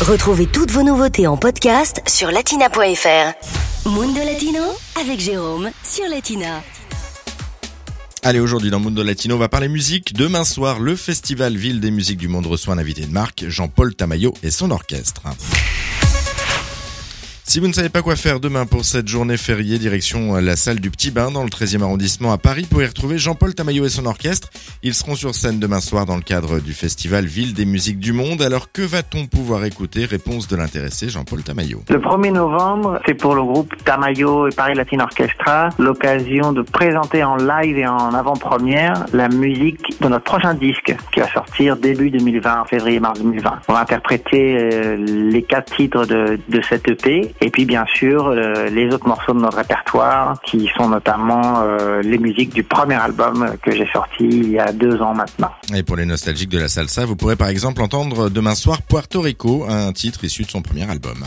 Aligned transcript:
Retrouvez 0.00 0.46
toutes 0.46 0.70
vos 0.70 0.82
nouveautés 0.82 1.26
en 1.26 1.36
podcast 1.36 2.00
sur 2.08 2.30
latina.fr. 2.30 3.86
Mundo 3.86 4.20
Latino 4.24 4.62
avec 4.98 5.20
Jérôme 5.20 5.68
sur 5.84 6.08
Latina. 6.08 6.62
Allez, 8.22 8.40
aujourd'hui 8.40 8.70
dans 8.70 8.80
Mundo 8.80 9.02
Latino, 9.02 9.34
on 9.34 9.38
va 9.38 9.50
parler 9.50 9.68
musique. 9.68 10.14
Demain 10.14 10.44
soir, 10.44 10.80
le 10.80 10.96
festival 10.96 11.54
Ville 11.54 11.80
des 11.80 11.90
musiques 11.90 12.16
du 12.16 12.28
monde 12.28 12.46
reçoit 12.46 12.72
un 12.72 12.78
invité 12.78 13.02
de 13.02 13.12
marque, 13.12 13.44
Jean-Paul 13.46 13.94
Tamayo 13.94 14.32
et 14.42 14.50
son 14.50 14.70
orchestre. 14.70 15.20
Si 17.50 17.58
vous 17.58 17.66
ne 17.66 17.72
savez 17.72 17.88
pas 17.88 18.00
quoi 18.00 18.14
faire 18.14 18.38
demain 18.38 18.64
pour 18.64 18.84
cette 18.84 19.08
journée 19.08 19.36
fériée, 19.36 19.80
direction 19.80 20.36
la 20.36 20.54
salle 20.54 20.78
du 20.78 20.88
Petit 20.88 21.10
Bain 21.10 21.32
dans 21.32 21.42
le 21.42 21.48
13e 21.48 21.82
arrondissement 21.82 22.30
à 22.30 22.38
Paris 22.38 22.64
pour 22.70 22.80
y 22.80 22.86
retrouver 22.86 23.18
Jean-Paul 23.18 23.56
Tamayo 23.56 23.84
et 23.84 23.88
son 23.88 24.06
orchestre. 24.06 24.50
Ils 24.84 24.94
seront 24.94 25.16
sur 25.16 25.34
scène 25.34 25.58
demain 25.58 25.80
soir 25.80 26.06
dans 26.06 26.14
le 26.14 26.22
cadre 26.22 26.60
du 26.60 26.72
festival 26.72 27.26
Ville 27.26 27.52
des 27.52 27.64
musiques 27.64 27.98
du 27.98 28.12
monde. 28.12 28.40
Alors 28.40 28.70
que 28.70 28.82
va-t-on 28.82 29.26
pouvoir 29.26 29.64
écouter? 29.64 30.04
Réponse 30.04 30.46
de 30.46 30.54
l'intéressé 30.54 31.08
Jean-Paul 31.08 31.42
Tamayo. 31.42 31.82
Le 31.88 31.98
1er 31.98 32.32
novembre, 32.32 33.00
c'est 33.04 33.14
pour 33.14 33.34
le 33.34 33.42
groupe 33.42 33.74
Tamayo 33.84 34.46
et 34.46 34.54
Paris 34.54 34.76
Latin 34.76 35.00
Orchestra 35.00 35.70
l'occasion 35.80 36.52
de 36.52 36.62
présenter 36.62 37.24
en 37.24 37.34
live 37.34 37.78
et 37.78 37.86
en 37.88 38.14
avant-première 38.14 39.06
la 39.12 39.28
musique 39.28 40.00
de 40.00 40.06
notre 40.06 40.22
prochain 40.22 40.54
disque 40.54 40.94
qui 41.12 41.18
va 41.18 41.26
sortir 41.26 41.76
début 41.76 42.10
2020, 42.10 42.66
février-mars 42.66 43.18
2020. 43.18 43.62
On 43.66 43.72
va 43.72 43.80
interpréter 43.80 44.56
euh, 44.56 44.96
les 45.04 45.42
quatre 45.42 45.74
titres 45.74 46.06
de, 46.06 46.38
de 46.48 46.60
cette 46.68 46.88
EP 46.88 47.32
et 47.40 47.50
puis 47.50 47.64
bien 47.64 47.84
sûr 47.94 48.28
euh, 48.28 48.68
les 48.68 48.92
autres 48.92 49.06
morceaux 49.06 49.32
de 49.32 49.40
notre 49.40 49.58
répertoire 49.58 50.40
qui 50.44 50.70
sont 50.76 50.88
notamment 50.88 51.62
euh, 51.62 52.02
les 52.02 52.18
musiques 52.18 52.54
du 52.54 52.62
premier 52.62 52.94
album 52.94 53.54
que 53.62 53.70
j'ai 53.70 53.88
sorti 53.92 54.24
il 54.24 54.50
y 54.50 54.58
a 54.58 54.72
deux 54.72 55.00
ans 55.00 55.14
maintenant. 55.14 55.50
Et 55.74 55.82
pour 55.82 55.96
les 55.96 56.06
nostalgiques 56.06 56.50
de 56.50 56.58
la 56.58 56.68
salsa, 56.68 57.04
vous 57.04 57.16
pourrez 57.16 57.36
par 57.36 57.48
exemple 57.48 57.82
entendre 57.82 58.28
demain 58.28 58.54
soir 58.54 58.82
Puerto 58.82 59.20
Rico, 59.20 59.64
un 59.68 59.92
titre 59.92 60.24
issu 60.24 60.44
de 60.44 60.50
son 60.50 60.62
premier 60.62 60.88
album. 60.90 61.24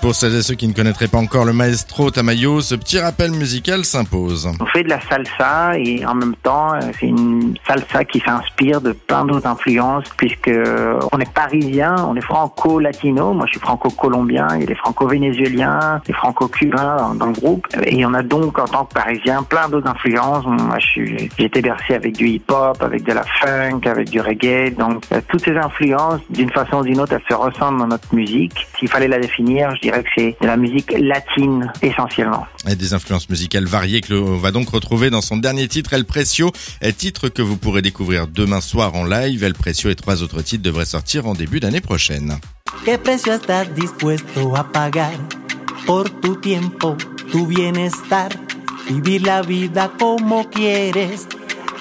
Pour 0.00 0.14
celles 0.14 0.36
et 0.36 0.42
ceux 0.42 0.54
qui 0.54 0.68
ne 0.68 0.72
connaîtraient 0.72 1.08
pas 1.08 1.18
encore 1.18 1.44
le 1.44 1.52
maestro 1.52 2.10
Tamayo, 2.10 2.60
ce 2.60 2.76
petit 2.76 3.00
rappel 3.00 3.32
musical 3.32 3.84
s'impose. 3.84 4.48
On 4.60 4.66
fait 4.66 4.84
de 4.84 4.88
la 4.88 5.00
salsa 5.00 5.76
et 5.76 6.06
en 6.06 6.14
même 6.14 6.36
temps, 6.36 6.74
euh, 6.74 6.80
c'est 6.98 7.06
une 7.06 7.56
salsa 7.66 8.04
qui 8.04 8.20
s'inspire 8.20 8.80
de 8.80 8.92
plein 8.92 9.24
d'autres 9.24 9.48
influences 9.48 10.04
puisque 10.16 10.48
euh, 10.48 11.00
on 11.10 11.18
est 11.18 11.32
parisien, 11.32 11.96
on 12.08 12.14
est 12.14 12.20
franco-latino. 12.20 13.32
Moi, 13.32 13.46
je 13.46 13.52
suis 13.52 13.60
franco-colombien, 13.60 14.46
il 14.54 14.60
y 14.60 14.62
a 14.62 14.66
des 14.66 14.76
franco-vénézuéliens, 14.76 16.00
des 16.06 16.12
franco-cubains 16.12 17.14
dans, 17.16 17.26
le 17.26 17.32
groupe. 17.32 17.66
Et 17.84 18.06
on 18.06 18.14
a 18.14 18.22
donc, 18.22 18.58
en 18.58 18.66
tant 18.66 18.84
que 18.84 18.94
parisien, 18.94 19.42
plein 19.42 19.68
d'autres 19.68 19.88
influences. 19.88 20.44
Moi, 20.46 20.78
j'ai 20.78 21.28
été 21.38 21.60
bercé 21.60 21.94
avec 21.94 22.16
du 22.16 22.28
hip-hop, 22.28 22.80
avec 22.80 23.02
de 23.02 23.12
la 23.12 23.24
funk, 23.24 23.80
avec 23.84 24.10
du 24.10 24.20
reggae. 24.20 24.74
Donc, 24.76 25.02
euh, 25.12 25.20
toutes 25.28 25.44
ces 25.44 25.56
influences, 25.56 26.20
d'une 26.30 26.50
façon 26.50 26.78
ou 26.78 26.84
d'une 26.84 27.00
autre, 27.00 27.14
elles 27.14 27.22
se 27.28 27.34
ressemblent 27.34 27.80
dans 27.80 27.88
notre 27.88 28.14
musique. 28.14 28.66
S'il 28.78 28.88
fallait 28.88 29.08
la 29.08 29.18
définir, 29.18 29.74
dirais 29.88 30.02
que 30.02 30.08
c'est 30.16 30.36
de 30.40 30.46
la 30.46 30.56
musique 30.56 30.92
latine 30.98 31.72
essentiellement. 31.82 32.46
Et 32.68 32.76
des 32.76 32.94
influences 32.94 33.28
musicales 33.28 33.64
variées 33.64 34.00
que 34.00 34.12
l'on 34.14 34.36
va 34.36 34.50
donc 34.50 34.68
retrouver 34.68 35.10
dans 35.10 35.22
son 35.22 35.36
dernier 35.36 35.68
titre, 35.68 35.94
El 35.94 36.04
Precio, 36.04 36.52
un 36.82 36.92
titre 36.92 37.28
que 37.28 37.42
vous 37.42 37.56
pourrez 37.56 37.82
découvrir 37.82 38.26
demain 38.28 38.60
soir 38.60 38.94
en 38.94 39.04
live. 39.04 39.42
El 39.44 39.54
Precio 39.54 39.90
et 39.90 39.94
trois 39.94 40.22
autres 40.22 40.42
titres 40.42 40.62
devraient 40.62 40.84
sortir 40.84 41.26
en 41.26 41.34
début 41.34 41.60
d'année 41.60 41.80
prochaine. 41.80 42.38
¿Qué 42.84 42.98
precio 42.98 43.32
estás 43.32 43.74
dispuesto 43.74 44.54
a 44.56 44.70
pagar 44.70 45.14
por 45.86 46.10
tu 46.10 46.36
tiempo, 46.36 46.96
tu 47.32 47.46
bienestar? 47.46 48.28
Vivir 48.88 49.22
la 49.22 49.42
vida 49.42 49.90
como 49.98 50.48
quieres, 50.50 51.26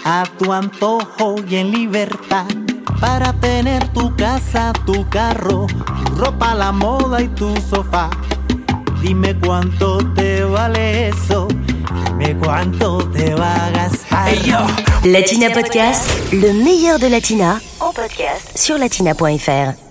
a 0.04 0.24
tu 0.38 0.52
antojo 0.52 1.36
y 1.50 1.56
en 1.56 1.72
libertad. 1.72 2.67
Para 3.00 3.32
tener 3.34 3.88
tu 3.90 4.16
casa, 4.16 4.74
tu 4.86 5.08
carro, 5.10 5.68
tu 6.06 6.16
ropa, 6.16 6.56
la 6.56 6.72
moda 6.72 7.22
y 7.22 7.28
tu 7.30 7.54
sofá. 7.70 8.10
Dime 9.02 9.36
cuánto 9.40 10.00
te 10.16 10.44
vale 10.44 11.10
eso, 11.10 11.48
dime 12.06 12.36
cuánto 12.38 13.08
te 13.10 13.36
va 13.36 13.68
a 13.68 13.70
gastar. 13.70 14.30
Latina 15.04 15.50
Podcast, 15.54 16.34
le 16.34 16.54
meilleur 16.54 17.00
de 17.00 17.10
Latina 17.10 17.62
en 17.80 17.94
podcast 17.94 18.58
sur 18.58 18.80
latina.fr. 18.80 19.87